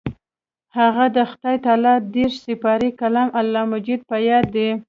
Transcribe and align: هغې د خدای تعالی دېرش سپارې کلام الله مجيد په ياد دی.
هغې 0.77 1.07
د 1.15 1.17
خدای 1.31 1.55
تعالی 1.65 1.95
دېرش 2.13 2.35
سپارې 2.45 2.89
کلام 3.01 3.29
الله 3.39 3.61
مجيد 3.71 4.01
په 4.09 4.17
ياد 4.27 4.45
دی. 4.55 4.69